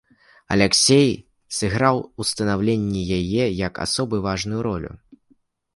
[0.53, 1.09] Аляксей
[1.59, 4.91] сыграў у станаўленні яе як асобы важную ролю.